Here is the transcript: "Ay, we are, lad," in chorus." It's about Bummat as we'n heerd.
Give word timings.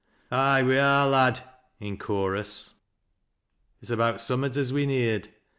"Ay, 0.31 0.63
we 0.63 0.79
are, 0.79 1.07
lad," 1.07 1.41
in 1.79 1.95
chorus." 1.95 2.73
It's 3.83 3.91
about 3.91 4.15
Bummat 4.15 4.57
as 4.57 4.73
we'n 4.73 4.89
heerd. 4.89 5.27